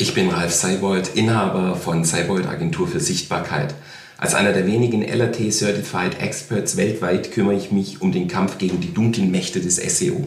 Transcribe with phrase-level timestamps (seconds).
[0.00, 3.74] Ich bin Ralf Seibold, Inhaber von Seibold Agentur für Sichtbarkeit.
[4.16, 8.80] Als einer der wenigen LRT Certified Experts weltweit kümmere ich mich um den Kampf gegen
[8.80, 10.24] die dunklen Mächte des SEO.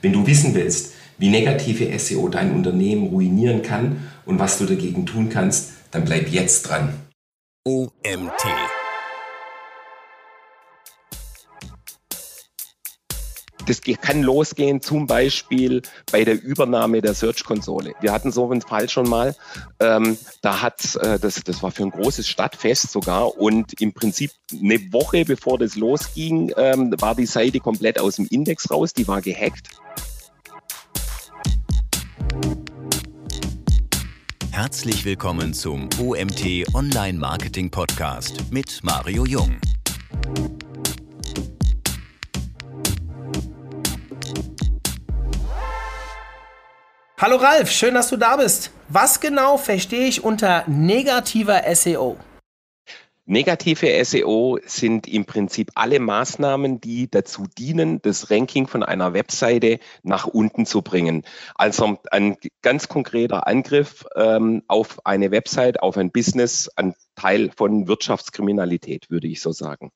[0.00, 5.06] Wenn du wissen willst, wie negative SEO dein Unternehmen ruinieren kann und was du dagegen
[5.06, 6.90] tun kannst, dann bleib jetzt dran.
[7.64, 8.44] OMT
[13.66, 17.94] Das kann losgehen zum Beispiel bei der Übernahme der Search-Konsole.
[18.00, 19.34] Wir hatten so einen Fall schon mal,
[19.80, 24.30] ähm, da hat, äh, das, das war für ein großes Stadtfest sogar und im Prinzip
[24.52, 29.08] eine Woche bevor das losging, ähm, war die Seite komplett aus dem Index raus, die
[29.08, 29.68] war gehackt.
[34.52, 39.56] Herzlich willkommen zum OMT Online Marketing Podcast mit Mario Jung.
[47.18, 48.70] Hallo Ralf, schön, dass du da bist.
[48.90, 52.18] Was genau verstehe ich unter negativer SEO?
[53.24, 59.78] Negative SEO sind im Prinzip alle Maßnahmen, die dazu dienen, das Ranking von einer Webseite
[60.02, 61.24] nach unten zu bringen.
[61.54, 67.88] Also ein ganz konkreter Angriff ähm, auf eine Website, auf ein Business, ein Teil von
[67.88, 69.90] Wirtschaftskriminalität, würde ich so sagen.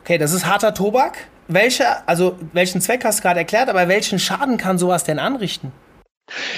[0.00, 1.28] Okay, das ist harter Tobak.
[1.52, 5.72] Welche, also welchen Zweck hast du gerade erklärt, aber welchen Schaden kann sowas denn anrichten?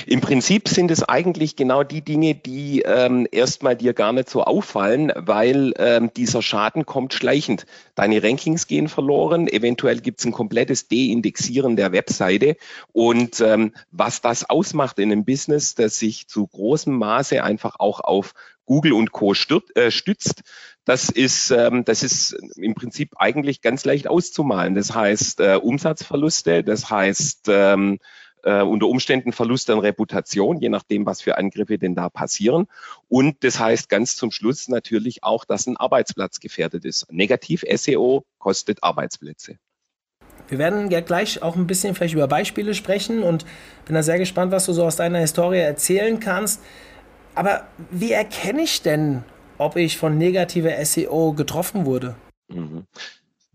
[0.06, 4.44] Im Prinzip sind es eigentlich genau die Dinge, die ähm, erstmal dir gar nicht so
[4.44, 7.66] auffallen, weil ähm, dieser Schaden kommt schleichend.
[7.96, 12.56] Deine Rankings gehen verloren, eventuell gibt es ein komplettes Deindexieren der Webseite
[12.92, 18.00] und ähm, was das ausmacht in einem Business, das sich zu großem Maße einfach auch
[18.00, 18.34] auf
[18.66, 19.32] Google und Co.
[19.74, 20.42] Äh, stützt,
[20.84, 24.74] das ist, ähm, das ist im Prinzip eigentlich ganz leicht auszumalen.
[24.74, 27.98] Das heißt äh, Umsatzverluste, das heißt ähm,
[28.42, 32.66] äh, unter Umständen Verlust an Reputation, je nachdem, was für Angriffe denn da passieren.
[33.08, 37.10] Und das heißt ganz zum Schluss natürlich auch, dass ein Arbeitsplatz gefährdet ist.
[37.10, 39.56] Negativ SEO kostet Arbeitsplätze.
[40.48, 43.46] Wir werden ja gleich auch ein bisschen vielleicht über Beispiele sprechen und
[43.86, 46.61] bin da sehr gespannt, was du so aus deiner Historie erzählen kannst.
[47.34, 49.24] Aber wie erkenne ich denn,
[49.58, 52.16] ob ich von negativer SEO getroffen wurde?
[52.48, 52.86] Mhm.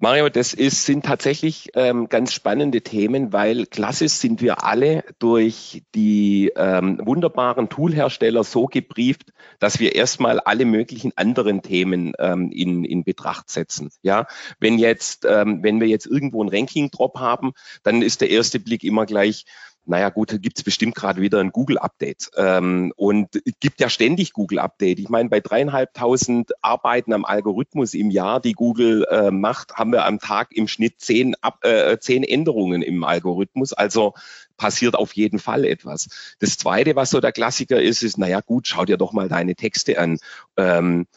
[0.01, 5.83] Mario, das ist, sind tatsächlich ähm, ganz spannende Themen, weil klassisch sind wir alle durch
[5.93, 12.85] die ähm, wunderbaren Toolhersteller so gebrieft, dass wir erstmal alle möglichen anderen Themen ähm, in,
[12.85, 13.91] in Betracht setzen.
[14.01, 14.27] Ja,
[14.61, 17.51] wenn jetzt, ähm, wenn wir jetzt irgendwo einen Ranking-Drop haben,
[17.83, 19.43] dann ist der erste Blick immer gleich,
[19.89, 22.29] naja gut, gibt es bestimmt gerade wieder ein Google-Update.
[22.37, 24.99] Ähm, und gibt ja ständig Google-Update.
[24.99, 30.05] Ich meine, bei dreieinhalbtausend Arbeiten am Algorithmus im Jahr, die Google äh, macht, haben wir
[30.05, 33.73] am Tag im Schnitt zehn, Ab äh, zehn Änderungen im Algorithmus.
[33.73, 34.13] Also
[34.57, 36.35] passiert auf jeden Fall etwas.
[36.39, 39.55] Das Zweite, was so der Klassiker ist, ist, naja gut, schau dir doch mal deine
[39.55, 40.19] Texte an.
[40.55, 41.07] Ähm,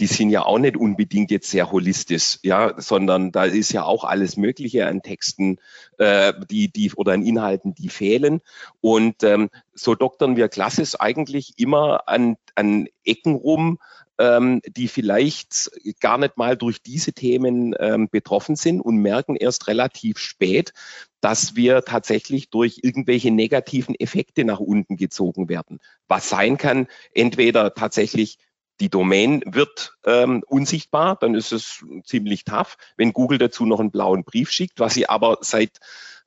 [0.00, 4.04] die sind ja auch nicht unbedingt jetzt sehr holistisch, ja, sondern da ist ja auch
[4.04, 5.58] alles Mögliche an Texten,
[5.98, 8.40] äh, die, die oder an Inhalten, die fehlen.
[8.80, 13.78] Und ähm, so doktern wir klassisch eigentlich immer an, an Ecken rum,
[14.18, 19.68] ähm, die vielleicht gar nicht mal durch diese Themen ähm, betroffen sind und merken erst
[19.68, 20.72] relativ spät,
[21.20, 25.78] dass wir tatsächlich durch irgendwelche negativen Effekte nach unten gezogen werden.
[26.08, 28.38] Was sein kann, entweder tatsächlich
[28.80, 32.76] die Domain wird ähm, unsichtbar, dann ist es ziemlich tough.
[32.96, 35.80] Wenn Google dazu noch einen blauen Brief schickt, was sie aber seit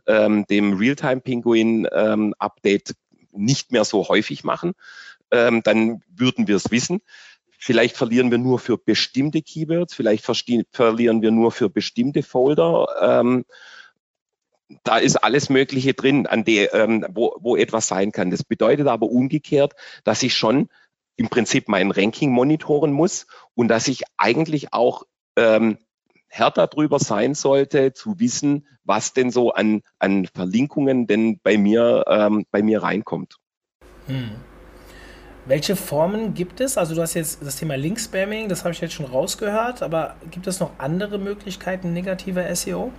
[0.07, 2.95] ähm, dem Realtime-Pinguin-Update ähm,
[3.31, 4.73] nicht mehr so häufig machen,
[5.31, 7.01] ähm, dann würden wir es wissen.
[7.57, 12.87] Vielleicht verlieren wir nur für bestimmte Keywords, vielleicht verlieren wir nur für bestimmte Folder.
[13.01, 13.45] Ähm,
[14.83, 18.31] da ist alles Mögliche drin, an der, ähm, wo, wo etwas sein kann.
[18.31, 20.69] Das bedeutet aber umgekehrt, dass ich schon
[21.16, 25.03] im Prinzip mein Ranking monitoren muss und dass ich eigentlich auch
[25.35, 25.78] ähm,
[26.28, 32.06] härter drüber sein sollte, zu wissen, was denn so an, an Verlinkungen denn bei mir,
[32.07, 33.38] ähm, bei mir reinkommt.
[34.07, 34.31] Hm.
[35.46, 36.77] Welche Formen gibt es?
[36.77, 40.48] Also du hast jetzt das Thema Link-Spamming, das habe ich jetzt schon rausgehört, aber gibt
[40.48, 42.92] es noch andere Möglichkeiten negativer SEO?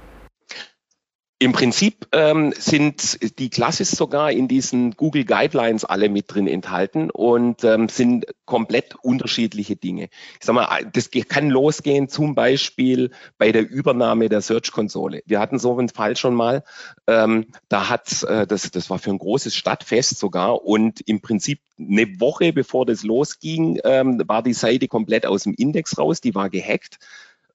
[1.40, 7.10] Im Prinzip ähm, sind die Classes sogar in diesen Google Guidelines alle mit drin enthalten
[7.10, 10.04] und ähm, sind komplett unterschiedliche Dinge.
[10.38, 15.22] Ich sag mal, das kann losgehen zum Beispiel bei der Übernahme der Search-Konsole.
[15.26, 16.62] Wir hatten so einen Fall schon mal,
[17.08, 21.60] ähm, da hat, äh, das, das war für ein großes Stadtfest sogar und im Prinzip
[21.78, 26.34] eine Woche bevor das losging, ähm, war die Seite komplett aus dem Index raus, die
[26.36, 26.98] war gehackt.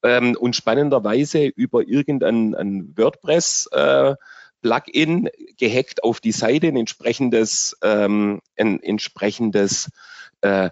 [0.01, 4.16] Ähm, und spannenderweise über irgendein WordPress äh,
[4.62, 9.90] Plugin gehackt auf die Seite, ein entsprechendes, ähm, ein entsprechendes
[10.42, 10.69] äh,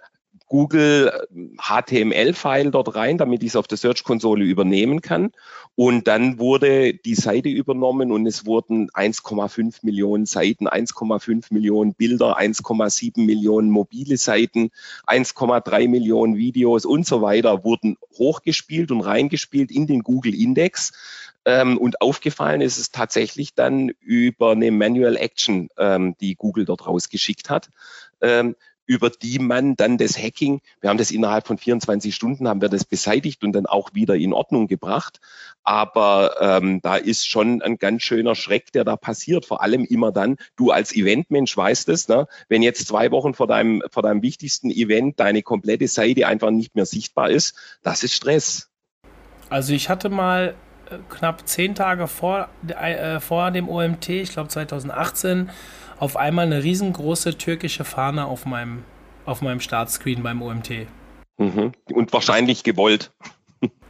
[0.47, 1.11] Google
[1.57, 5.31] HTML-File dort rein, damit ich es auf der Search-Konsole übernehmen kann.
[5.75, 12.37] Und dann wurde die Seite übernommen und es wurden 1,5 Millionen Seiten, 1,5 Millionen Bilder,
[12.37, 14.71] 1,7 Millionen mobile Seiten,
[15.05, 20.93] 1,3 Millionen Videos und so weiter wurden hochgespielt und reingespielt in den Google Index.
[21.45, 26.87] Ähm, und aufgefallen ist es tatsächlich dann über eine Manual Action, ähm, die Google dort
[26.87, 27.69] rausgeschickt hat.
[28.87, 32.69] Über die man dann das Hacking, wir haben das innerhalb von 24 Stunden, haben wir
[32.69, 35.19] das beseitigt und dann auch wieder in Ordnung gebracht.
[35.63, 39.45] Aber ähm, da ist schon ein ganz schöner Schreck, der da passiert.
[39.45, 42.27] Vor allem immer dann, du als Eventmensch weißt es, ne?
[42.47, 46.75] wenn jetzt zwei Wochen vor deinem, vor deinem wichtigsten Event deine komplette Seite einfach nicht
[46.75, 48.69] mehr sichtbar ist, das ist Stress.
[49.49, 50.55] Also ich hatte mal
[50.89, 55.49] äh, knapp zehn Tage vor, äh, vor dem OMT, ich glaube 2018,
[55.99, 58.83] auf einmal eine riesengroße türkische Fahne auf meinem,
[59.25, 60.87] auf meinem Startscreen beim OMT.
[61.37, 61.71] Mhm.
[61.91, 63.11] Und wahrscheinlich gewollt.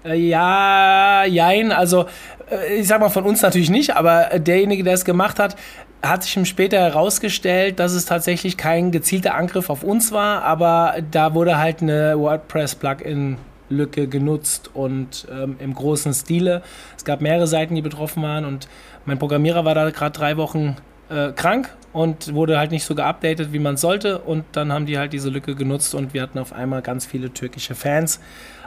[0.04, 2.06] Äh, ja, jein, also
[2.50, 5.56] äh, ich sag mal von uns natürlich nicht, aber derjenige, der es gemacht hat,
[6.01, 11.33] hat sich später herausgestellt, dass es tatsächlich kein gezielter Angriff auf uns war, aber da
[11.33, 16.62] wurde halt eine WordPress-Plugin-Lücke genutzt und ähm, im großen Stile.
[16.95, 18.68] Es gab mehrere Seiten, die betroffen waren und
[19.06, 20.75] mein Programmierer war da gerade drei Wochen
[21.09, 24.20] äh, krank und wurde halt nicht so geupdatet, wie man sollte.
[24.20, 27.34] Und dann haben die halt diese Lücke genutzt und wir hatten auf einmal ganz viele
[27.34, 28.20] türkische Fans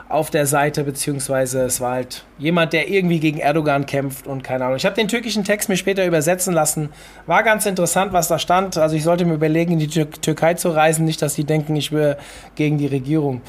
[0.09, 4.65] auf der Seite, beziehungsweise es war halt jemand, der irgendwie gegen Erdogan kämpft und keine
[4.65, 4.75] Ahnung.
[4.75, 6.89] Ich habe den türkischen Text mir später übersetzen lassen.
[7.25, 8.77] War ganz interessant, was da stand.
[8.77, 11.73] Also ich sollte mir überlegen, in die Tür Türkei zu reisen, nicht, dass die denken,
[11.77, 12.17] ich wäre
[12.55, 13.41] gegen die Regierung.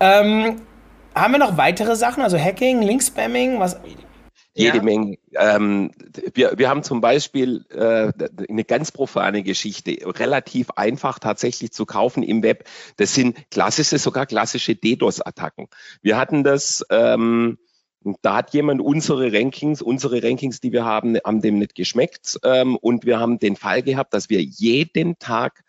[0.00, 0.62] Ähm,
[1.14, 3.78] haben wir noch weitere Sachen, also Hacking, Link-Spamming, was
[4.58, 4.82] jede ja.
[4.82, 5.18] Menge.
[5.34, 5.92] Ähm,
[6.34, 8.12] wir, wir haben zum Beispiel äh,
[8.48, 12.64] eine ganz profane Geschichte, relativ einfach tatsächlich zu kaufen im Web.
[12.96, 15.68] Das sind klassische, sogar klassische DDoS-Attacken.
[16.02, 17.58] Wir hatten das, ähm,
[18.22, 22.38] da hat jemand unsere Rankings, unsere Rankings, die wir haben, haben dem nicht geschmeckt.
[22.42, 25.62] Ähm, und wir haben den Fall gehabt, dass wir jeden Tag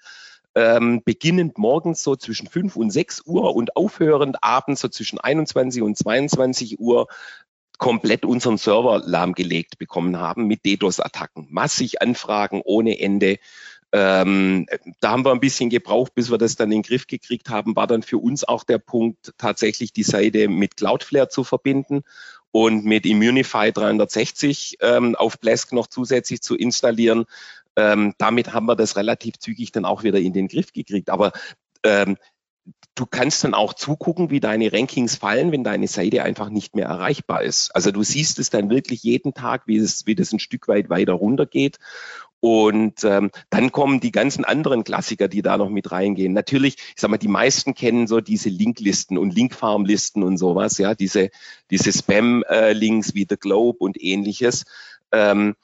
[0.56, 5.84] ähm, beginnend morgens so zwischen 5 und 6 Uhr und aufhörend abends so zwischen 21
[5.84, 7.08] und 22 Uhr
[7.80, 11.48] komplett unseren Server lahmgelegt bekommen haben mit DDoS-Attacken.
[11.50, 13.40] Massig Anfragen ohne Ende.
[13.92, 14.68] Ähm,
[15.00, 17.76] da haben wir ein bisschen gebraucht, bis wir das dann in den Griff gekriegt haben,
[17.76, 22.04] war dann für uns auch der Punkt, tatsächlich die Seite mit Cloudflare zu verbinden
[22.52, 27.26] und mit Immunify 360 ähm, auf Plesk noch zusätzlich zu installieren.
[27.76, 31.10] Ähm, damit haben wir das relativ zügig dann auch wieder in den Griff gekriegt.
[31.10, 31.32] Aber
[31.84, 32.18] ähm,
[33.00, 36.88] du kannst dann auch zugucken, wie deine Rankings fallen, wenn deine Seite einfach nicht mehr
[36.88, 37.74] erreichbar ist.
[37.74, 40.90] Also du siehst es dann wirklich jeden Tag, wie, es, wie das ein Stück weit
[40.90, 41.78] weiter runtergeht.
[42.42, 46.34] Und ähm, dann kommen die ganzen anderen Klassiker, die da noch mit reingehen.
[46.34, 50.96] Natürlich, ich sag mal, die meisten kennen so diese Linklisten und Linkfarmlisten und sowas, ja,
[50.96, 51.30] diese,
[51.70, 54.66] diese Spam-Links wie The Globe und ähnliches.
[55.12, 55.56] Ähm,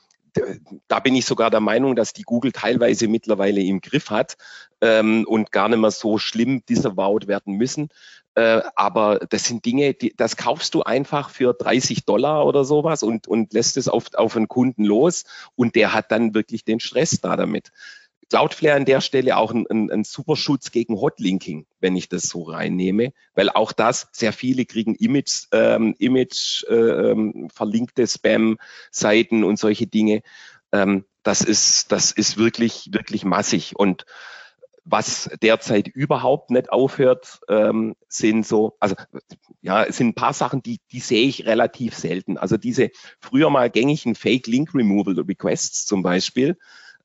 [0.88, 4.36] da bin ich sogar der Meinung, dass die Google teilweise mittlerweile im Griff hat
[4.82, 7.90] ähm, und gar nicht mehr so schlimm disavowed werden müssen.
[8.36, 13.02] Äh, aber das sind Dinge, die, das kaufst du einfach für 30 Dollar oder sowas
[13.02, 15.24] und, und lässt es auf, auf einen Kunden los
[15.56, 17.72] und der hat dann wirklich den Stress da damit.
[18.30, 22.24] Cloudflare an der Stelle auch ein, ein, ein super Schutz gegen Hotlinking, wenn ich das
[22.24, 29.44] so reinnehme, weil auch das, sehr viele kriegen Image, ähm, Image äh, ähm, verlinkte Spam-Seiten
[29.44, 30.22] und solche Dinge.
[30.72, 33.76] Ähm, das ist, das ist wirklich, wirklich massig.
[33.76, 34.06] Und
[34.86, 38.96] was derzeit überhaupt nicht aufhört, ähm, sind so, also
[39.62, 42.38] ja, es sind ein paar Sachen, die, die sehe ich relativ selten.
[42.38, 46.58] Also diese früher mal gängigen Fake Link Removal Requests zum Beispiel,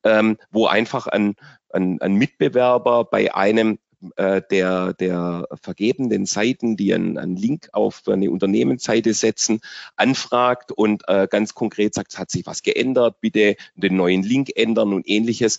[0.04, 1.36] ähm, wo einfach ein,
[1.70, 3.78] ein, ein Mitbewerber bei einem
[4.16, 9.60] äh, der, der vergebenden Seiten, die einen, einen Link auf eine Unternehmensseite setzen,
[9.96, 14.94] anfragt und äh, ganz konkret sagt, hat sich was geändert, bitte den neuen Link ändern
[14.94, 15.58] und ähnliches.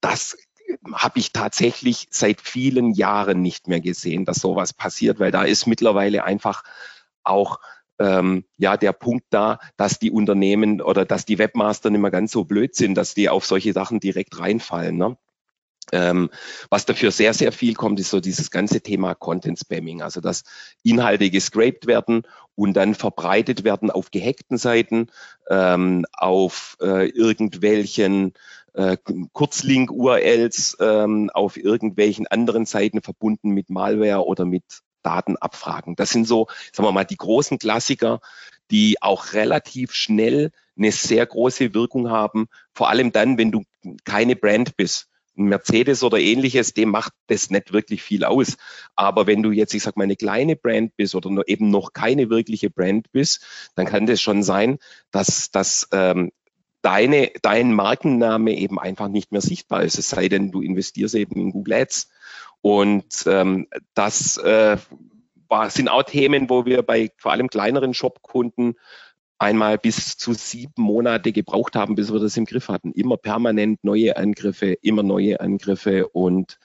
[0.00, 0.36] Das
[0.92, 5.66] habe ich tatsächlich seit vielen Jahren nicht mehr gesehen, dass sowas passiert, weil da ist
[5.66, 6.62] mittlerweile einfach
[7.22, 7.60] auch
[7.98, 12.32] ähm, ja der Punkt da, dass die Unternehmen oder dass die Webmaster nicht mehr ganz
[12.32, 14.96] so blöd sind, dass die auf solche Sachen direkt reinfallen.
[14.96, 15.16] Ne?
[15.92, 16.30] Ähm,
[16.70, 20.44] was dafür sehr, sehr viel kommt, ist so dieses ganze Thema Content Spamming, also dass
[20.82, 22.22] Inhalte gescraped werden
[22.54, 25.08] und dann verbreitet werden auf gehackten Seiten,
[25.48, 28.34] ähm, auf äh, irgendwelchen
[28.74, 28.96] äh,
[29.32, 34.64] Kurzlink-URLs, ähm, auf irgendwelchen anderen Seiten verbunden mit Malware oder mit
[35.02, 35.96] Datenabfragen.
[35.96, 38.20] Das sind so, sagen wir mal, die großen Klassiker,
[38.70, 43.64] die auch relativ schnell eine sehr große Wirkung haben, vor allem dann, wenn du
[44.04, 45.08] keine Brand bist.
[45.36, 48.56] Ein Mercedes oder ähnliches, dem macht das nicht wirklich viel aus.
[48.96, 52.28] Aber wenn du jetzt, ich sag mal, eine kleine Brand bist oder eben noch keine
[52.28, 53.44] wirkliche Brand bist,
[53.76, 54.78] dann kann das schon sein,
[55.12, 56.32] dass, dass ähm,
[56.82, 61.40] deine, dein Markenname eben einfach nicht mehr sichtbar ist, es sei denn, du investierst eben
[61.40, 62.08] in Google Ads.
[62.60, 64.76] Und ähm, das äh,
[65.48, 68.74] war, sind auch Themen, wo wir bei vor allem kleineren Shopkunden
[69.38, 72.92] einmal bis zu sieben Monate gebraucht haben, bis wir das im Griff hatten.
[72.92, 76.58] Immer permanent neue Angriffe, immer neue Angriffe und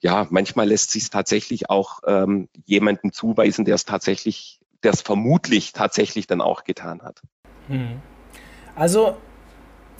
[0.00, 5.72] ja, manchmal lässt sich tatsächlich auch ähm, jemanden zuweisen, der es tatsächlich, der es vermutlich
[5.72, 7.22] tatsächlich dann auch getan hat.
[7.68, 8.02] Hm.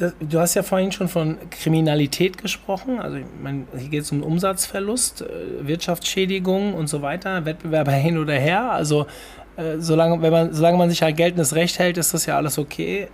[0.00, 2.98] Also du hast ja vorhin schon von Kriminalität gesprochen.
[2.98, 8.18] Also ich meine, hier geht es um Umsatzverlust, äh, Wirtschaftsschädigung und so weiter, Wettbewerber hin
[8.18, 8.72] oder her.
[8.72, 9.06] Also
[9.56, 12.58] äh, solange, wenn man, solange man sich halt geltendes Recht hält, ist das ja alles
[12.58, 13.08] okay.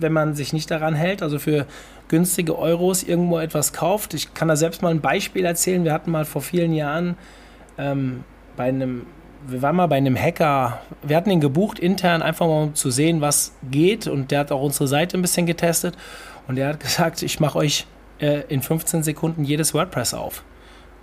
[0.00, 1.66] Wenn man sich nicht daran hält, also für
[2.08, 4.12] günstige Euros irgendwo etwas kauft.
[4.12, 5.84] Ich kann da selbst mal ein Beispiel erzählen.
[5.84, 7.16] Wir hatten mal vor vielen Jahren
[7.78, 8.24] ähm,
[8.56, 9.06] bei einem,
[9.46, 12.90] wir waren mal bei einem Hacker, wir hatten ihn gebucht intern, einfach mal um zu
[12.90, 14.06] sehen, was geht.
[14.06, 15.96] Und der hat auch unsere Seite ein bisschen getestet.
[16.48, 17.86] Und der hat gesagt, ich mache euch
[18.18, 20.44] äh, in 15 Sekunden jedes WordPress auf.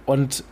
[0.06, 0.44] Und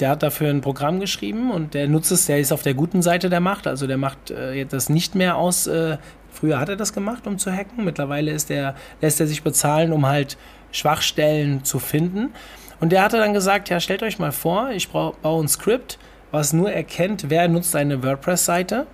[0.00, 3.00] der hat dafür ein Programm geschrieben und der nutzt es, der ist auf der guten
[3.00, 5.68] Seite der Macht, also der macht äh, das nicht mehr aus.
[5.68, 5.98] Äh,
[6.32, 7.84] früher hat er das gemacht, um zu hacken.
[7.84, 10.36] Mittlerweile ist der, lässt er sich bezahlen, um halt
[10.72, 12.32] Schwachstellen zu finden.
[12.80, 15.96] Und der hatte dann gesagt, ja, stellt euch mal vor, ich baue ein Skript,
[16.30, 18.86] was nur erkennt, wer nutzt eine WordPress-Seite.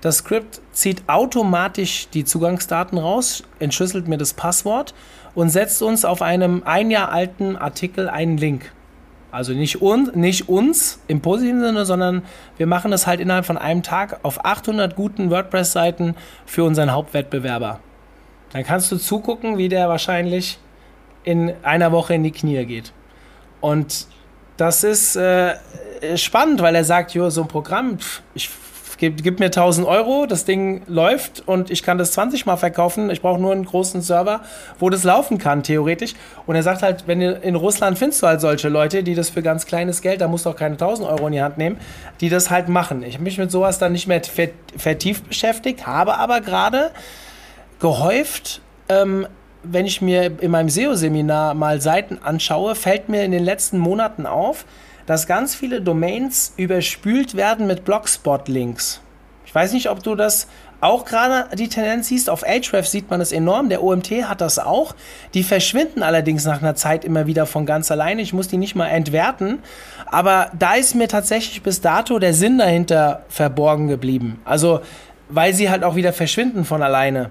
[0.00, 4.94] Das Skript zieht automatisch die Zugangsdaten raus, entschlüsselt mir das Passwort
[5.34, 8.72] und setzt uns auf einem ein Jahr alten Artikel einen Link.
[9.30, 12.22] Also nicht, un, nicht uns im positiven Sinne, sondern
[12.56, 17.78] wir machen das halt innerhalb von einem Tag auf 800 guten WordPress-Seiten für unseren Hauptwettbewerber.
[18.52, 20.58] Dann kannst du zugucken, wie der wahrscheinlich
[21.22, 22.92] in einer Woche in die Knie geht.
[23.60, 24.08] Und
[24.60, 25.54] das ist äh,
[26.16, 28.50] spannend, weil er sagt, jo, so ein Programm, pff, ich
[28.98, 33.08] gib, gib mir 1000 Euro, das Ding läuft und ich kann das 20 Mal verkaufen.
[33.08, 34.42] Ich brauche nur einen großen Server,
[34.78, 36.12] wo das laufen kann, theoretisch.
[36.46, 39.42] Und er sagt halt, wenn in Russland findest du halt solche Leute, die das für
[39.42, 41.78] ganz kleines Geld, da musst du auch keine 1000 Euro in die Hand nehmen,
[42.20, 43.02] die das halt machen.
[43.02, 44.20] Ich habe mich mit sowas dann nicht mehr
[44.76, 46.90] vertieft beschäftigt, habe aber gerade
[47.78, 49.26] gehäuft, ähm,
[49.62, 54.26] wenn ich mir in meinem SEO-Seminar mal Seiten anschaue, fällt mir in den letzten Monaten
[54.26, 54.64] auf,
[55.06, 59.00] dass ganz viele Domains überspült werden mit Blogspot-Links.
[59.44, 60.46] Ich weiß nicht, ob du das
[60.80, 62.30] auch gerade die Tendenz siehst.
[62.30, 63.68] Auf Ahrefs sieht man es enorm.
[63.68, 64.94] Der OMT hat das auch.
[65.34, 68.22] Die verschwinden allerdings nach einer Zeit immer wieder von ganz alleine.
[68.22, 69.58] Ich muss die nicht mal entwerten.
[70.06, 74.40] Aber da ist mir tatsächlich bis dato der Sinn dahinter verborgen geblieben.
[74.44, 74.80] Also,
[75.28, 77.30] weil sie halt auch wieder verschwinden von alleine.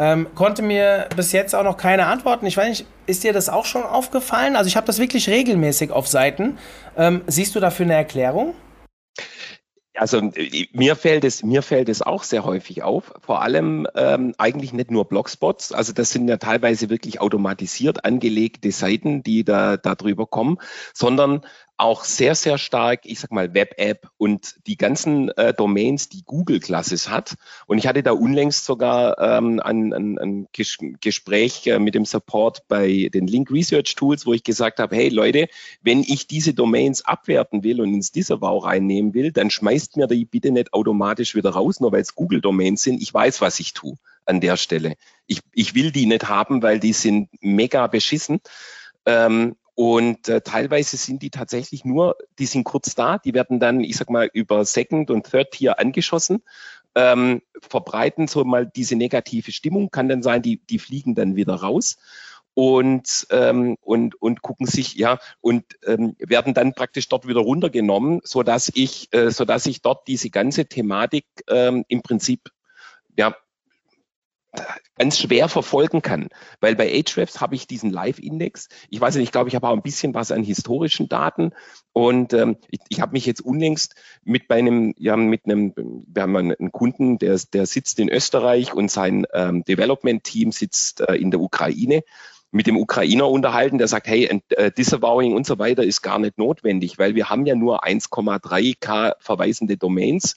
[0.00, 2.46] Ähm, konnte mir bis jetzt auch noch keine antworten.
[2.46, 4.56] Ich weiß nicht, ist dir das auch schon aufgefallen?
[4.56, 6.56] Also ich habe das wirklich regelmäßig auf Seiten.
[6.96, 8.54] Ähm, siehst du dafür eine Erklärung?
[9.94, 10.32] Also
[10.72, 13.12] mir fällt es mir fällt es auch sehr häufig auf.
[13.20, 15.72] Vor allem ähm, eigentlich nicht nur Blogspots.
[15.72, 20.56] Also das sind ja teilweise wirklich automatisiert angelegte Seiten, die da darüber kommen,
[20.94, 21.42] sondern
[21.80, 26.60] auch sehr, sehr stark, ich sag mal, Web-App und die ganzen äh, Domains, die Google
[26.60, 27.36] Classes hat.
[27.66, 32.04] Und ich hatte da unlängst sogar ähm, ein, ein, ein Ges Gespräch äh, mit dem
[32.04, 35.48] Support bei den Link Research Tools, wo ich gesagt habe, hey Leute,
[35.80, 40.26] wenn ich diese Domains abwerten will und ins Disavow reinnehmen will, dann schmeißt mir die
[40.26, 43.00] bitte nicht automatisch wieder raus, nur weil es Google-Domains sind.
[43.00, 43.96] Ich weiß, was ich tue
[44.26, 44.94] an der Stelle.
[45.26, 48.40] Ich, ich will die nicht haben, weil die sind mega beschissen.
[49.06, 53.80] Ähm, und äh, teilweise sind die tatsächlich nur, die sind kurz da, die werden dann,
[53.80, 56.42] ich sag mal, über Second und Third Tier angeschossen,
[56.94, 61.54] ähm, verbreiten so mal diese negative Stimmung, kann dann sein, die, die fliegen dann wieder
[61.54, 61.96] raus
[62.52, 68.20] und, ähm, und, und gucken sich, ja, und ähm, werden dann praktisch dort wieder runtergenommen,
[68.22, 72.50] so dass ich, äh, so dass ich dort diese ganze Thematik ähm, im Prinzip
[73.16, 73.34] ja,
[74.98, 76.28] ganz schwer verfolgen kann.
[76.60, 78.68] Weil bei Ahrefs habe ich diesen Live-Index.
[78.90, 81.52] Ich weiß nicht, ich glaube, ich habe auch ein bisschen was an historischen Daten.
[81.92, 86.22] Und ähm, ich, ich habe mich jetzt unlängst mit bei einem, ja, mit einem, wir
[86.22, 91.30] haben einen Kunden, der, der sitzt in Österreich und sein ähm, Development-Team sitzt äh, in
[91.30, 92.02] der Ukraine
[92.52, 96.36] mit dem Ukrainer unterhalten, der sagt, hey, äh, Disavowing und so weiter ist gar nicht
[96.36, 100.36] notwendig, weil wir haben ja nur 1,3K verweisende Domains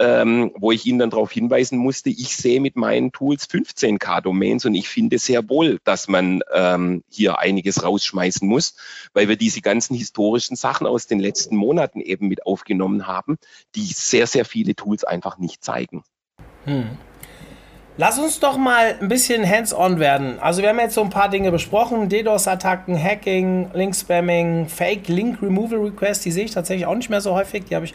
[0.00, 4.74] ähm, wo ich ihn dann darauf hinweisen musste, ich sehe mit meinen Tools 15K-Domains und
[4.74, 8.74] ich finde sehr wohl, dass man ähm, hier einiges rausschmeißen muss,
[9.12, 13.36] weil wir diese ganzen historischen Sachen aus den letzten Monaten eben mit aufgenommen haben,
[13.74, 16.02] die sehr, sehr viele Tools einfach nicht zeigen.
[16.64, 16.98] Hm.
[17.96, 20.40] Lass uns doch mal ein bisschen hands-on werden.
[20.40, 22.08] Also wir haben jetzt so ein paar Dinge besprochen.
[22.08, 26.24] DDoS-Attacken, Hacking, Link-Spamming, Fake Link Removal Requests.
[26.24, 27.66] Die sehe ich tatsächlich auch nicht mehr so häufig.
[27.66, 27.94] Die habe ich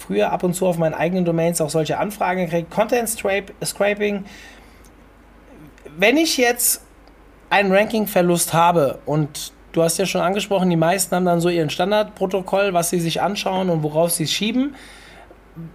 [0.00, 2.70] früher ab und zu auf meinen eigenen Domains auch solche Anfragen gekriegt.
[2.70, 4.24] Content Scraping.
[5.96, 6.82] Wenn ich jetzt
[7.50, 11.70] einen Ranking-Verlust habe und du hast ja schon angesprochen, die meisten haben dann so ihren
[11.70, 14.74] Standardprotokoll, was sie sich anschauen und worauf sie schieben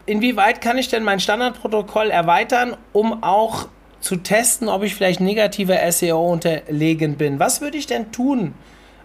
[0.05, 3.67] inwieweit kann ich denn mein Standardprotokoll erweitern, um auch
[4.00, 7.39] zu testen, ob ich vielleicht negativer SEO unterlegen bin?
[7.39, 8.53] Was würde ich denn tun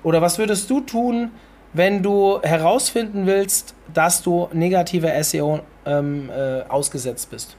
[0.02, 1.30] oder was würdest du tun,
[1.72, 7.56] wenn du herausfinden willst, dass du negativer SEO ähm, äh, ausgesetzt bist?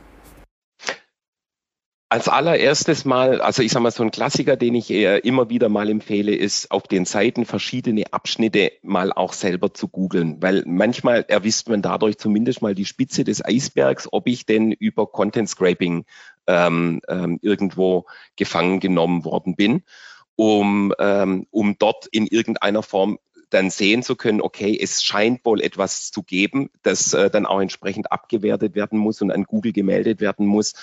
[2.09, 5.89] Als allererstes mal, also ich sage mal, so ein Klassiker, den ich immer wieder mal
[5.89, 11.69] empfehle, ist auf den Seiten verschiedene Abschnitte mal auch selber zu googeln, weil manchmal erwisst
[11.69, 16.03] man dadurch zumindest mal die Spitze des Eisbergs, ob ich denn über Content Scraping
[16.47, 19.83] ähm, ähm, irgendwo gefangen genommen worden bin,
[20.35, 23.19] um, ähm, um dort in irgendeiner Form
[23.51, 27.61] dann sehen zu können, okay, es scheint wohl etwas zu geben, das äh, dann auch
[27.61, 30.73] entsprechend abgewertet werden muss und an Google gemeldet werden muss,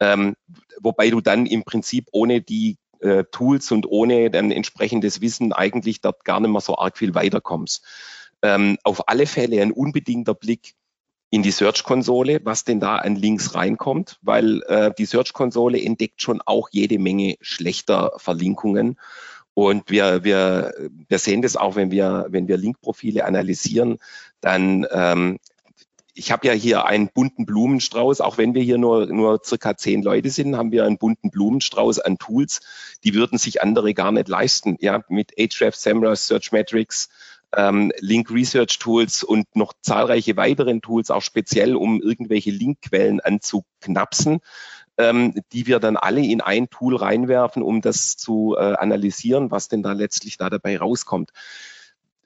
[0.00, 0.36] ähm,
[0.80, 6.00] wobei du dann im Prinzip ohne die äh, Tools und ohne dann entsprechendes Wissen eigentlich
[6.00, 7.84] dort gar nicht mehr so arg viel weiterkommst.
[8.42, 10.74] Ähm, auf alle Fälle ein unbedingter Blick
[11.30, 16.40] in die Search-Konsole, was denn da an Links reinkommt, weil äh, die Search-Konsole entdeckt schon
[16.44, 18.98] auch jede Menge schlechter Verlinkungen.
[19.58, 20.72] Und wir, wir,
[21.08, 23.98] wir sehen das auch, wenn wir, wenn wir Linkprofile analysieren,
[24.40, 25.38] dann ähm,
[26.14, 30.04] ich habe ja hier einen bunten Blumenstrauß, auch wenn wir hier nur, nur circa zehn
[30.04, 32.60] Leute sind, haben wir einen bunten Blumenstrauß an Tools,
[33.02, 34.76] die würden sich andere gar nicht leisten.
[34.78, 37.08] Ja, mit Ahrefs, Semrush, Searchmetrics,
[37.56, 44.38] ähm, Link Research Tools und noch zahlreiche weiteren Tools, auch speziell, um irgendwelche Linkquellen anzuknapsen,
[44.98, 49.68] ähm, die wir dann alle in ein Tool reinwerfen, um das zu äh, analysieren, was
[49.68, 51.32] denn da letztlich da dabei rauskommt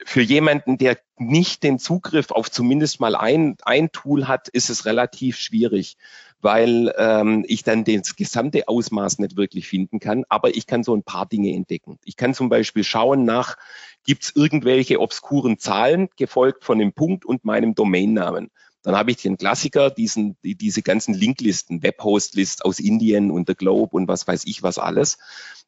[0.04, 4.84] für jemanden, der nicht den Zugriff auf zumindest mal ein, ein Tool hat, ist es
[4.84, 5.96] relativ schwierig,
[6.40, 10.24] weil ähm, ich dann das gesamte Ausmaß nicht wirklich finden kann.
[10.28, 11.98] Aber ich kann so ein paar Dinge entdecken.
[12.04, 13.56] Ich kann zum Beispiel schauen nach,
[14.04, 18.50] gibt es irgendwelche obskuren Zahlen, gefolgt von dem Punkt und meinem Domainnamen.
[18.82, 23.54] Dann habe ich den Klassiker, diesen, die, diese ganzen Linklisten, Webhostlist aus Indien und The
[23.54, 25.18] Globe und was weiß ich was alles.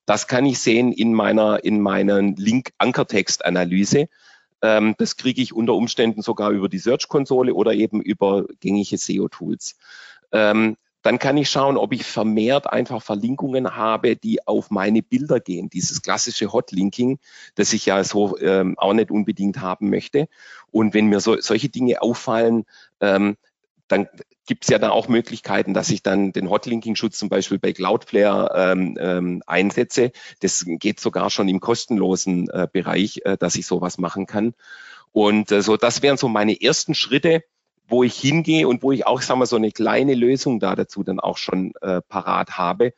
[0.07, 4.09] Das kann ich sehen in meiner, in meiner Link-Ankertext-Analyse.
[4.63, 9.77] Ähm, das kriege ich unter Umständen sogar über die Search-Konsole oder eben über gängige SEO-Tools.
[10.33, 15.39] Ähm, dann kann ich schauen, ob ich vermehrt einfach Verlinkungen habe, die auf meine Bilder
[15.39, 15.69] gehen.
[15.69, 17.19] Dieses klassische Hotlinking,
[17.57, 20.29] das ich ja so ähm, auch nicht unbedingt haben möchte.
[20.71, 22.65] Und wenn mir so, solche Dinge auffallen,
[23.01, 23.37] ähm,
[23.87, 24.09] dann
[24.47, 28.73] gibt es ja dann auch Möglichkeiten, dass ich dann den Hotlinking-Schutz zum Beispiel bei Cloudflare
[28.73, 30.11] ähm, ähm, einsetze.
[30.41, 34.55] Das geht sogar schon im kostenlosen äh, Bereich, äh, dass ich sowas machen kann.
[35.13, 37.45] Und äh, so, das wären so meine ersten Schritte,
[37.87, 41.03] wo ich hingehe und wo ich auch, sagen wir, so eine kleine Lösung da dazu
[41.03, 42.93] dann auch schon äh, parat habe.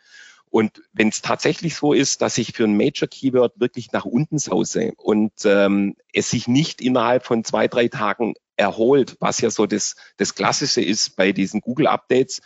[0.48, 4.38] Und wenn es tatsächlich so ist, dass ich für ein Major Keyword wirklich nach unten
[4.38, 9.66] sause und ähm, es sich nicht innerhalb von zwei, drei Tagen erholt, was ja so
[9.66, 12.40] das, das Klassische ist bei diesen Google-Updates.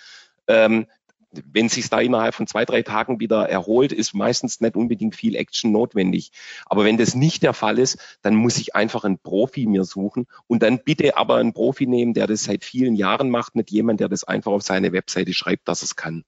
[0.48, 0.86] Ähm,
[1.32, 5.36] wenn sich da innerhalb von zwei, drei Tagen wieder erholt, ist meistens nicht unbedingt viel
[5.36, 6.32] Action notwendig.
[6.66, 10.26] Aber wenn das nicht der Fall ist, dann muss ich einfach einen Profi mir suchen
[10.46, 14.00] und dann bitte aber einen Profi nehmen, der das seit vielen Jahren macht, nicht jemand,
[14.00, 16.24] der das einfach auf seine Webseite schreibt, dass es kann.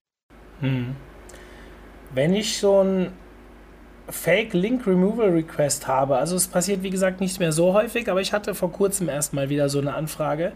[0.60, 0.94] Hm.
[2.14, 3.12] Wenn ich so ein
[4.08, 6.16] Fake Link Removal Request habe.
[6.16, 9.48] Also es passiert wie gesagt nicht mehr so häufig, aber ich hatte vor kurzem erstmal
[9.48, 10.52] wieder so eine Anfrage.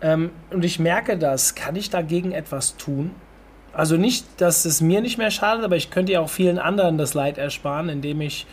[0.00, 1.54] Ähm, und ich merke das.
[1.54, 3.10] Kann ich dagegen etwas tun?
[3.78, 6.98] Also nicht, dass es mir nicht mehr schadet, aber ich könnte ja auch vielen anderen
[6.98, 8.44] das Leid ersparen, indem ich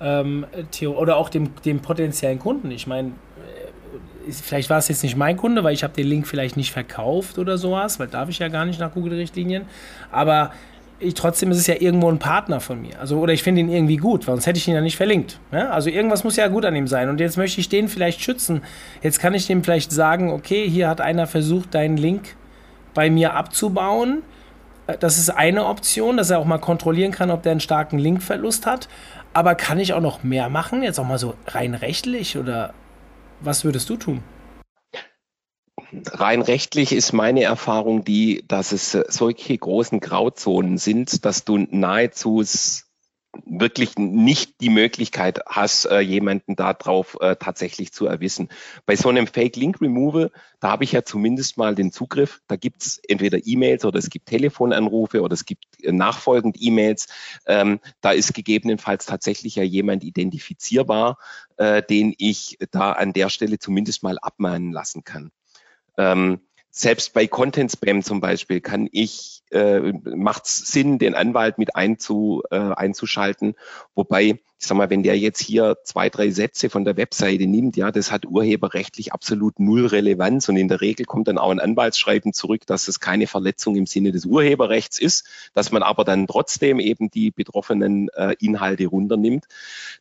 [0.00, 0.46] ähm,
[0.86, 2.70] oder auch dem, dem potenziellen Kunden.
[2.70, 6.28] Ich meine, äh, vielleicht war es jetzt nicht mein Kunde, weil ich habe den Link
[6.28, 9.64] vielleicht nicht verkauft oder sowas, weil darf ich ja gar nicht nach Google-Richtlinien.
[10.12, 10.52] Aber
[11.00, 13.00] ich, trotzdem ist es ja irgendwo ein Partner von mir.
[13.00, 15.40] Also, oder ich finde ihn irgendwie gut, sonst hätte ich ihn ja nicht verlinkt.
[15.50, 15.70] Ja?
[15.70, 17.08] Also irgendwas muss ja gut an ihm sein.
[17.08, 18.62] Und jetzt möchte ich den vielleicht schützen.
[19.02, 22.36] Jetzt kann ich dem vielleicht sagen, okay, hier hat einer versucht, deinen Link
[22.94, 24.22] bei mir abzubauen.
[24.88, 27.98] Äh, das ist eine Option, dass er auch mal kontrollieren kann, ob der einen starken
[27.98, 28.88] Linkverlust hat.
[29.32, 30.82] Aber kann ich auch noch mehr machen?
[30.82, 32.74] Jetzt auch mal so rein rechtlich oder
[33.40, 34.22] was würdest du tun?
[36.12, 42.42] rein rechtlich ist meine Erfahrung die, dass es solche großen Grauzonen sind, dass du nahezu
[43.44, 48.48] wirklich nicht die Möglichkeit hast, äh, jemanden darauf äh, tatsächlich zu erwissen.
[48.86, 52.40] Bei so einem Fake Link Removal, da habe ich ja zumindest mal den Zugriff.
[52.48, 57.08] Da gibt es entweder E-Mails oder es gibt Telefonanrufe oder es gibt äh, nachfolgend E-Mails.
[57.46, 61.18] Ähm, da ist gegebenenfalls tatsächlich ja jemand identifizierbar,
[61.56, 65.30] äh, den ich da an der Stelle zumindest mal abmahnen lassen kann.
[65.98, 66.40] Ähm,
[66.78, 71.74] selbst bei Content Spam zum Beispiel kann ich, äh, macht es Sinn, den Anwalt mit
[71.74, 73.56] einzu, äh, einzuschalten.
[73.96, 77.76] Wobei, ich sag mal, wenn der jetzt hier zwei, drei Sätze von der Webseite nimmt,
[77.76, 81.58] ja, das hat urheberrechtlich absolut null Relevanz und in der Regel kommt dann auch ein
[81.58, 86.28] Anwaltsschreiben zurück, dass es keine Verletzung im Sinne des Urheberrechts ist, dass man aber dann
[86.28, 89.46] trotzdem eben die betroffenen äh, Inhalte runternimmt.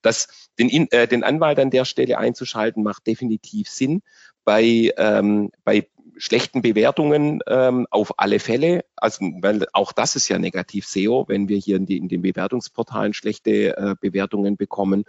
[0.03, 0.27] Das,
[0.59, 4.03] den, äh, den Anwalt an der Stelle einzuschalten, macht definitiv Sinn.
[4.43, 8.85] Bei, ähm, bei schlechten Bewertungen ähm, auf alle Fälle.
[8.95, 12.21] Also, weil auch das ist ja negativ SEO, wenn wir hier in, die, in den
[12.21, 15.05] Bewertungsportalen schlechte äh, Bewertungen bekommen.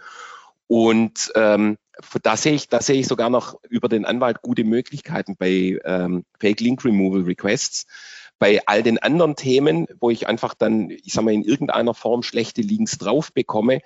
[0.67, 1.77] Und ähm,
[2.21, 6.25] da sehe ich, da sehe ich sogar noch über den Anwalt gute Möglichkeiten bei ähm,
[6.39, 7.87] Fake Link Removal Requests.
[8.37, 12.23] Bei all den anderen Themen, wo ich einfach dann, ich sag mal, in irgendeiner Form
[12.23, 13.81] schlechte Links drauf bekomme,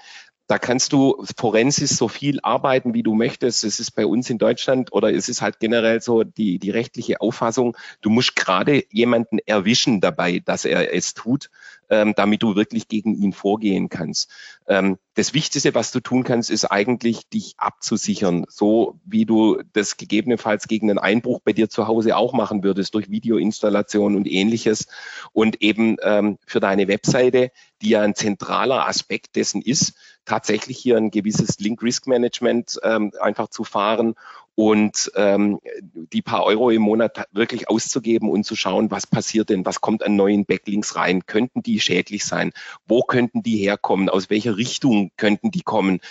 [0.47, 3.63] da kannst du forensisch so viel arbeiten, wie du möchtest.
[3.63, 7.21] Es ist bei uns in Deutschland oder es ist halt generell so die, die rechtliche
[7.21, 11.49] Auffassung, du musst gerade jemanden erwischen dabei, dass er es tut,
[11.93, 14.32] ähm, damit du wirklich gegen ihn vorgehen kannst.
[14.67, 19.97] Ähm, das Wichtigste, was du tun kannst, ist eigentlich, dich abzusichern, so wie du das
[19.97, 24.88] gegebenenfalls gegen einen Einbruch bei dir zu Hause auch machen würdest, durch Videoinstallation und ähnliches.
[25.34, 27.51] Und eben ähm, für deine Webseite,
[27.84, 29.93] die ja ein zentraler Aspekt dessen ist,
[30.25, 34.15] tatsächlich hier ein gewisses Link-Risk-Management ähm, einfach zu fahren
[34.55, 35.59] und ähm,
[35.91, 40.03] die paar Euro im Monat wirklich auszugeben und zu schauen, was passiert denn, was kommt
[40.03, 42.51] an neuen Backlinks rein, könnten die schädlich sein,
[42.85, 46.01] wo könnten die herkommen, aus welcher Richtung könnten die kommen.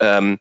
[0.00, 0.40] Ähm,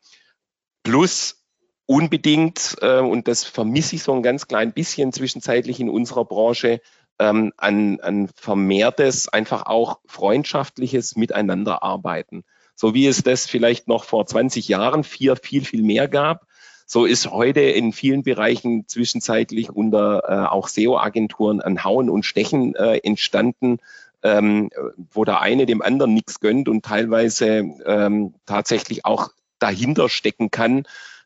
[0.83, 1.43] plus
[1.85, 6.81] unbedingt, äh, und das vermisse ich so ein ganz klein bisschen zwischenzeitlich in unserer Branche,
[7.19, 12.43] ähm, an, an vermehrtes, einfach auch freundschaftliches Miteinanderarbeiten.
[12.73, 16.47] So wie es das vielleicht noch vor 20 Jahren viel, viel, viel mehr gab
[16.91, 22.75] so ist heute in vielen Bereichen zwischenzeitlich unter äh, auch SEO-Agenturen ein Hauen und Stechen
[22.75, 23.77] äh, entstanden,
[24.23, 24.69] ähm,
[25.13, 30.83] wo der eine dem anderen nichts gönnt und teilweise ähm, tatsächlich auch dahinter stecken kann,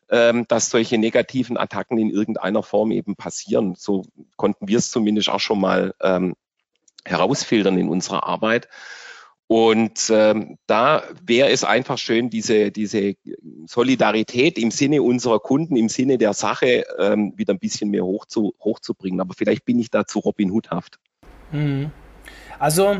[0.08, 3.74] ähm, dass solche negativen Attacken in irgendeiner Form eben passieren.
[3.76, 4.04] So
[4.36, 6.36] konnten wir es zumindest auch schon mal ähm,
[7.04, 8.68] herausfiltern in unserer Arbeit.
[9.48, 13.14] Und ähm, da wäre es einfach schön, diese, diese
[13.66, 18.26] Solidarität im Sinne unserer Kunden, im Sinne der Sache ähm, wieder ein bisschen mehr hoch
[18.26, 19.20] zu, hochzubringen.
[19.20, 20.98] Aber vielleicht bin ich da zu Robin Hoodhaft.
[21.52, 21.92] Mhm.
[22.58, 22.96] Also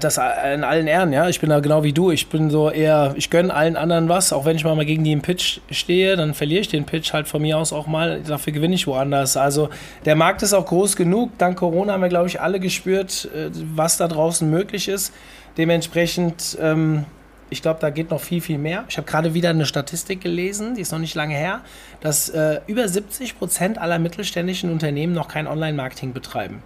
[0.00, 1.28] das in allen Ehren, ja.
[1.28, 2.10] Ich bin da genau wie du.
[2.10, 5.12] Ich bin so eher, ich gönne allen anderen was, auch wenn ich mal gegen die
[5.12, 8.20] im Pitch stehe, dann verliere ich den Pitch halt von mir aus auch mal.
[8.22, 9.36] Dafür gewinne ich woanders.
[9.36, 9.68] Also
[10.04, 11.36] der Markt ist auch groß genug.
[11.38, 15.12] Dank Corona haben wir, glaube ich, alle gespürt, äh, was da draußen möglich ist.
[15.56, 17.04] Dementsprechend, ähm,
[17.48, 18.84] ich glaube, da geht noch viel, viel mehr.
[18.88, 21.60] Ich habe gerade wieder eine Statistik gelesen, die ist noch nicht lange her,
[22.00, 26.62] dass äh, über 70 Prozent aller mittelständischen Unternehmen noch kein Online-Marketing betreiben.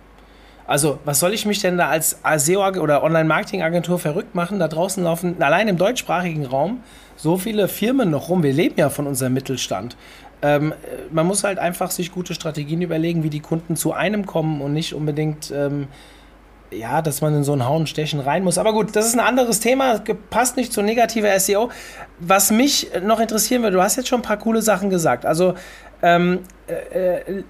[0.71, 4.61] Also, was soll ich mich denn da als SEO oder Online-Marketing-Agentur verrückt machen?
[4.61, 6.85] Da draußen laufen allein im deutschsprachigen Raum
[7.17, 8.45] so viele Firmen noch rum.
[8.45, 9.97] Wir leben ja von unserem Mittelstand.
[10.43, 10.73] Ähm,
[11.11, 14.73] man muss halt einfach sich gute Strategien überlegen, wie die Kunden zu einem kommen und
[14.73, 15.89] nicht unbedingt, ähm,
[16.71, 18.57] ja, dass man in so ein Hauen Stechen rein muss.
[18.57, 21.71] Aber gut, das ist ein anderes Thema, passt nicht zu negativer SEO.
[22.21, 25.27] Was mich noch interessieren würde, du hast jetzt schon ein paar coole Sachen gesagt.
[25.27, 25.55] Also,
[26.01, 27.43] ähm, äh, äh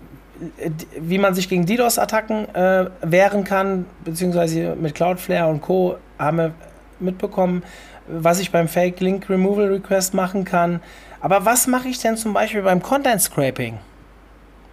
[0.98, 5.96] wie man sich gegen DDoS-Attacken äh, wehren kann, beziehungsweise mit Cloudflare und Co.
[6.18, 6.54] haben wir
[6.98, 7.62] mitbekommen,
[8.08, 10.80] was ich beim Fake Link Removal Request machen kann.
[11.20, 13.78] Aber was mache ich denn zum Beispiel beim Content Scraping?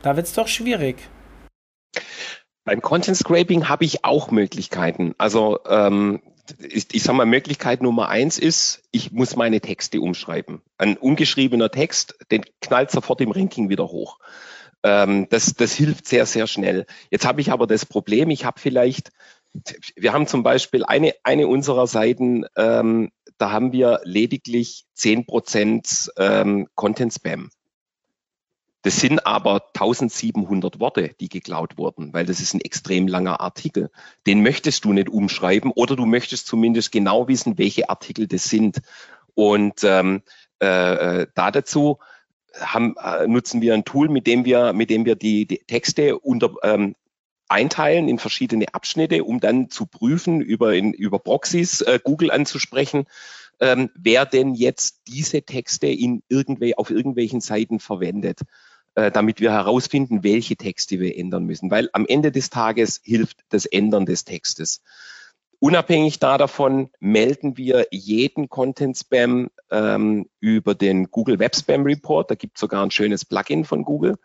[0.02, 0.98] Da wird es doch schwierig.
[2.64, 5.16] Beim Content Scraping habe ich auch Möglichkeiten.
[5.18, 6.22] Also ähm,
[6.60, 10.62] ich, ich sage mal, Möglichkeit Nummer eins ist, ich muss meine Texte umschreiben.
[10.78, 14.20] Ein ungeschriebener Text, den knallt sofort im Ranking wieder hoch.
[14.84, 16.86] Ähm, das, das hilft sehr, sehr schnell.
[17.10, 19.12] Jetzt habe ich aber das Problem, ich habe vielleicht,
[19.96, 26.68] wir haben zum Beispiel eine, eine unserer Seiten, ähm, da haben wir lediglich 10% ähm,
[26.76, 27.50] Content Spam.
[28.84, 33.90] Das sind aber 1700 Worte, die geklaut wurden, weil das ist ein extrem langer Artikel.
[34.26, 38.82] Den möchtest du nicht umschreiben oder du möchtest zumindest genau wissen, welche Artikel das sind.
[39.34, 40.22] Und ähm,
[40.62, 42.00] äh, äh da dazu
[42.60, 46.18] haben, äh, nutzen wir ein Tool, mit dem wir, mit dem wir die, die Texte
[46.20, 46.96] unter, ähm,
[47.50, 53.06] einteilen in verschiedene Abschnitte, um dann zu prüfen, über, in, über Proxys äh, Google anzusprechen,
[53.60, 58.42] ähm, wer denn jetzt diese Texte in irgendwel auf irgendwelchen Seiten verwendet,
[58.96, 61.72] äh, damit wir herausfinden, welche Texte wir ändern müssen.
[61.72, 64.82] Weil am Ende des Tages hilft das Ändern des Textes.
[65.60, 72.30] Unabhängig da davon melden wir jeden Content Spam ähm, über den Google Web Spam Report.
[72.30, 74.18] Da gibt es sogar ein schönes Plugin von Google.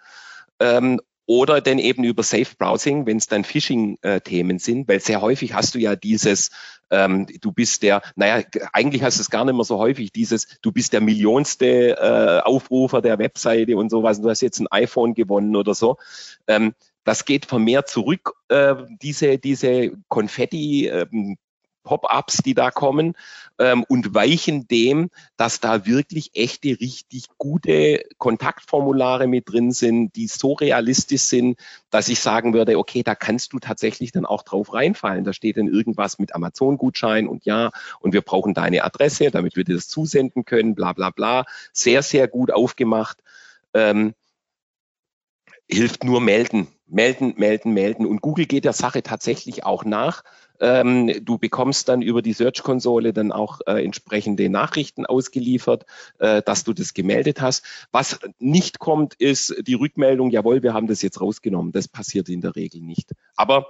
[0.60, 5.54] Ähm, oder denn eben über Safe Browsing, wenn es dann Phishing-Themen sind, weil sehr häufig
[5.54, 6.50] hast du ja dieses,
[6.90, 10.46] ähm, du bist der, naja, eigentlich hast du es gar nicht mehr so häufig, dieses,
[10.62, 15.14] du bist der millionste äh, Aufrufer der Webseite und sowas, du hast jetzt ein iPhone
[15.14, 15.96] gewonnen oder so.
[16.48, 21.36] Ähm, das geht vermehrt zurück, äh, diese, diese Konfetti, ähm,
[21.82, 23.14] Pop-ups, die da kommen
[23.58, 30.28] ähm, und weichen dem, dass da wirklich echte, richtig gute Kontaktformulare mit drin sind, die
[30.28, 31.58] so realistisch sind,
[31.90, 35.24] dass ich sagen würde, okay, da kannst du tatsächlich dann auch drauf reinfallen.
[35.24, 39.64] Da steht dann irgendwas mit Amazon-Gutschein und ja, und wir brauchen deine Adresse, damit wir
[39.64, 41.44] dir das zusenden können, bla bla bla.
[41.72, 43.18] Sehr, sehr gut aufgemacht.
[43.74, 44.14] Ähm,
[45.72, 48.06] hilft nur melden, melden, melden, melden.
[48.06, 50.22] Und Google geht der Sache tatsächlich auch nach.
[50.60, 55.86] Ähm, du bekommst dann über die Search-Konsole dann auch äh, entsprechende Nachrichten ausgeliefert,
[56.18, 57.64] äh, dass du das gemeldet hast.
[57.90, 61.72] Was nicht kommt, ist die Rückmeldung, jawohl, wir haben das jetzt rausgenommen.
[61.72, 63.12] Das passiert in der Regel nicht.
[63.34, 63.66] Aber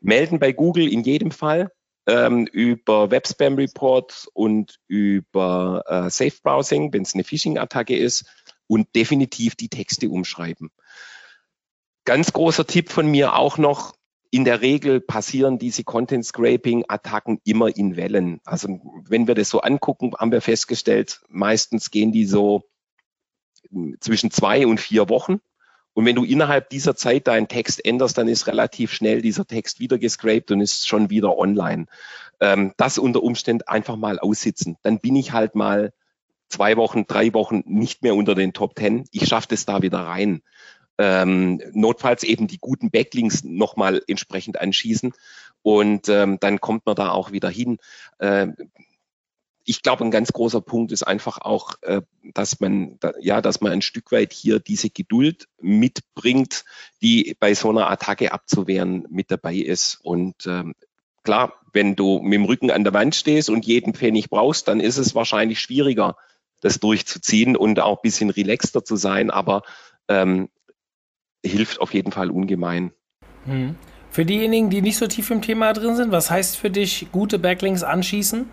[0.00, 1.70] melden bei Google in jedem Fall.
[2.04, 8.24] Ähm, über Web Spam Report und über äh, Safe Browsing, wenn es eine Phishing-Attacke ist,
[8.66, 10.70] und definitiv die Texte umschreiben.
[12.12, 13.94] Ganz großer Tipp von mir auch noch,
[14.30, 18.42] in der Regel passieren diese Content Scraping Attacken immer in Wellen.
[18.44, 22.68] Also wenn wir das so angucken, haben wir festgestellt, meistens gehen die so
[24.00, 25.40] zwischen zwei und vier Wochen.
[25.94, 29.80] Und wenn du innerhalb dieser Zeit deinen Text änderst, dann ist relativ schnell dieser Text
[29.80, 31.86] wieder gescraped und ist schon wieder online.
[32.40, 34.76] Ähm, das unter Umständen einfach mal aussitzen.
[34.82, 35.94] Dann bin ich halt mal
[36.50, 39.06] zwei Wochen, drei Wochen nicht mehr unter den Top Ten.
[39.12, 40.42] Ich schaffe das da wieder rein
[41.02, 45.12] ähm, notfalls eben die guten Backlinks nochmal entsprechend anschießen
[45.62, 47.78] und ähm, dann kommt man da auch wieder hin.
[48.18, 48.48] Äh,
[49.64, 52.02] ich glaube, ein ganz großer Punkt ist einfach auch, äh,
[52.34, 56.64] dass man, da, ja, dass man ein Stück weit hier diese Geduld mitbringt,
[57.00, 59.98] die bei so einer Attacke abzuwehren mit dabei ist.
[60.02, 60.74] Und ähm,
[61.24, 64.78] klar, wenn du mit dem Rücken an der Wand stehst und jeden Pfennig brauchst, dann
[64.78, 66.16] ist es wahrscheinlich schwieriger,
[66.60, 69.30] das durchzuziehen und auch ein bisschen relaxter zu sein.
[69.30, 69.62] Aber
[70.08, 70.48] ähm,
[71.44, 72.92] hilft auf jeden Fall ungemein.
[73.44, 73.76] Hm.
[74.10, 77.38] Für diejenigen, die nicht so tief im Thema drin sind, was heißt für dich gute
[77.38, 78.46] Backlinks anschießen?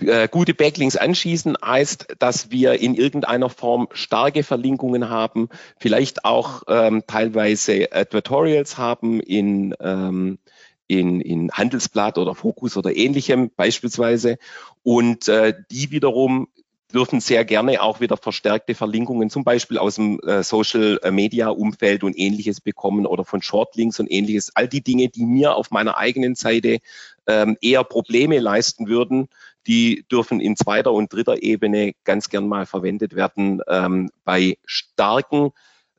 [0.00, 6.62] Äh, gute Backlinks anschießen heißt, dass wir in irgendeiner Form starke Verlinkungen haben, vielleicht auch
[6.68, 10.38] ähm, teilweise Advertorials haben in, ähm,
[10.86, 14.36] in, in Handelsblatt oder Fokus oder ähnlichem beispielsweise
[14.82, 16.48] und äh, die wiederum
[16.92, 22.04] dürfen sehr gerne auch wieder verstärkte Verlinkungen, zum Beispiel aus dem äh, Social Media Umfeld
[22.04, 24.52] und ähnliches bekommen oder von Shortlinks und ähnliches.
[24.54, 26.78] All die Dinge, die mir auf meiner eigenen Seite
[27.26, 29.28] ähm, eher Probleme leisten würden,
[29.66, 35.50] die dürfen in zweiter und dritter Ebene ganz gern mal verwendet werden ähm, bei starken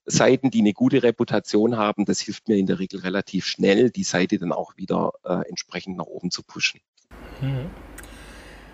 [0.05, 2.05] Seiten, die eine gute Reputation haben.
[2.05, 5.97] Das hilft mir in der Regel relativ schnell, die Seite dann auch wieder äh, entsprechend
[5.97, 6.79] nach oben zu pushen.
[7.41, 7.69] Mhm.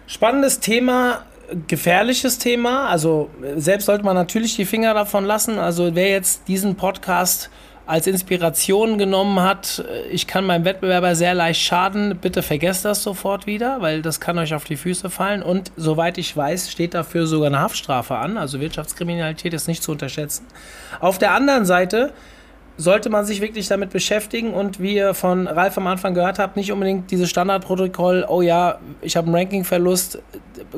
[0.06, 1.26] Spannendes Thema
[1.68, 2.88] gefährliches Thema.
[2.88, 5.58] Also selbst sollte man natürlich die Finger davon lassen.
[5.60, 7.50] Also wer jetzt diesen Podcast
[7.86, 13.46] als Inspiration genommen hat, ich kann meinem Wettbewerber sehr leicht schaden, bitte vergesst das sofort
[13.46, 15.44] wieder, weil das kann euch auf die Füße fallen.
[15.44, 18.38] Und soweit ich weiß, steht dafür sogar eine Haftstrafe an.
[18.38, 20.46] Also Wirtschaftskriminalität ist nicht zu unterschätzen.
[21.02, 22.13] Auf der anderen Seite
[22.78, 26.58] sollte man sich wirklich damit beschäftigen und wie ihr von Ralf am Anfang gehört habt,
[26.58, 30.20] nicht unbedingt dieses Standardprotokoll, oh ja, ich habe einen Rankingverlust,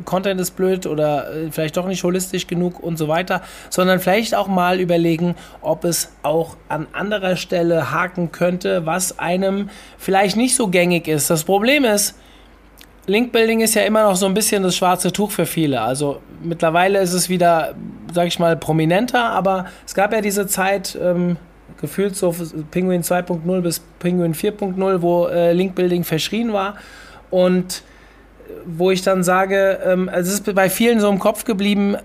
[0.03, 4.35] Content ist blöd oder äh, vielleicht doch nicht holistisch genug und so weiter, sondern vielleicht
[4.35, 10.55] auch mal überlegen, ob es auch an anderer Stelle haken könnte, was einem vielleicht nicht
[10.55, 11.29] so gängig ist.
[11.29, 12.15] Das Problem ist,
[13.07, 15.81] Linkbuilding ist ja immer noch so ein bisschen das schwarze Tuch für viele.
[15.81, 17.75] Also mittlerweile ist es wieder,
[18.11, 21.37] sag ich mal, prominenter, aber es gab ja diese Zeit, ähm,
[21.85, 22.33] gefühlt so
[22.71, 26.75] Penguin 2.0 bis Penguin 4.0, wo äh, Linkbuilding verschrien war.
[27.29, 27.83] Und
[28.47, 31.97] äh, wo ich dann sage, ähm, also es ist bei vielen so im Kopf geblieben,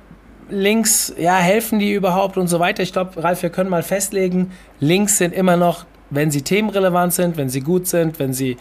[0.50, 2.82] Links, ja, helfen die überhaupt und so weiter.
[2.82, 7.36] Ich glaube, Ralf, wir können mal festlegen, Links sind immer noch, wenn sie themenrelevant sind,
[7.36, 8.56] wenn sie gut sind, wenn sie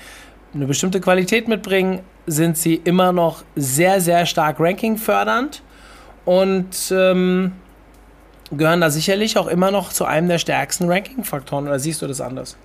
[0.53, 5.63] eine bestimmte Qualität mitbringen, sind sie immer noch sehr, sehr stark ranking fördernd.
[6.25, 7.53] Und ähm,
[8.51, 12.21] gehören da sicherlich auch immer noch zu einem der stärksten Ranking-Faktoren oder siehst du das
[12.21, 12.57] anders?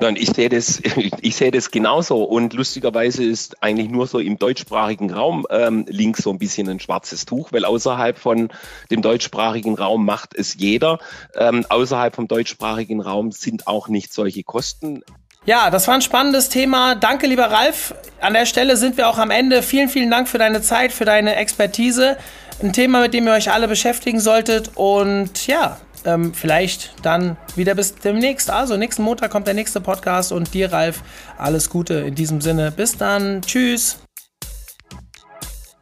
[0.00, 0.82] Nein, ich sehe das,
[1.20, 2.24] ich sehe das genauso.
[2.24, 6.80] Und lustigerweise ist eigentlich nur so im deutschsprachigen Raum ähm, links so ein bisschen ein
[6.80, 8.48] schwarzes Tuch, weil außerhalb von
[8.90, 10.98] dem deutschsprachigen Raum macht es jeder.
[11.36, 15.02] Ähm, außerhalb vom deutschsprachigen Raum sind auch nicht solche Kosten.
[15.46, 16.94] Ja, das war ein spannendes Thema.
[16.94, 17.94] Danke, lieber Ralf.
[18.20, 19.62] An der Stelle sind wir auch am Ende.
[19.62, 22.18] Vielen, vielen Dank für deine Zeit, für deine Expertise.
[22.62, 24.72] Ein Thema, mit dem ihr euch alle beschäftigen solltet.
[24.74, 28.50] Und ja, ähm, vielleicht dann wieder bis demnächst.
[28.50, 31.02] Also nächsten Montag kommt der nächste Podcast und dir, Ralf,
[31.38, 32.70] alles Gute in diesem Sinne.
[32.70, 33.40] Bis dann.
[33.40, 34.00] Tschüss.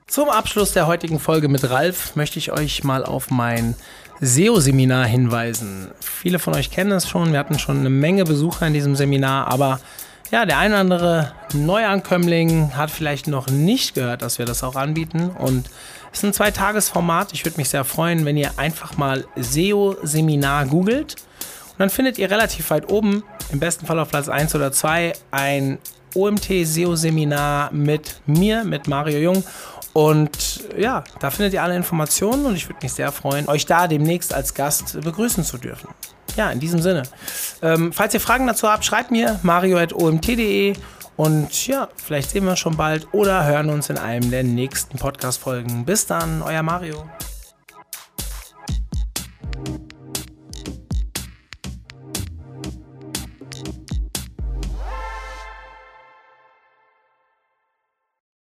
[0.07, 3.75] Zum Abschluss der heutigen Folge mit Ralf möchte ich euch mal auf mein
[4.21, 5.91] SEO-Seminar hinweisen.
[6.01, 7.33] Viele von euch kennen es schon.
[7.33, 9.81] Wir hatten schon eine Menge Besucher in diesem Seminar, aber
[10.31, 14.77] ja, der ein oder andere Neuankömmling hat vielleicht noch nicht gehört, dass wir das auch
[14.77, 15.31] anbieten.
[15.31, 15.71] Und
[16.13, 17.33] es ist ein Zweitagesformat.
[17.33, 21.17] Ich würde mich sehr freuen, wenn ihr einfach mal SEO-Seminar googelt.
[21.73, 25.13] Und dann findet ihr relativ weit oben, im besten Fall auf Platz 1 oder 2,
[25.31, 25.79] ein
[26.15, 29.45] OMT-SEO-Seminar mit mir, mit Mario Jung.
[29.93, 33.89] Und ja, da findet ihr alle Informationen und ich würde mich sehr freuen, euch da
[33.89, 35.89] demnächst als Gast begrüßen zu dürfen.
[36.37, 37.03] Ja, in diesem Sinne.
[37.63, 40.75] Ähm, falls ihr Fragen dazu habt, schreibt mir mario.omt.de
[41.17, 44.99] und ja, vielleicht sehen wir uns schon bald oder hören uns in einem der nächsten
[44.99, 45.85] Podcast-Folgen.
[45.85, 47.05] Bis dann, euer Mario.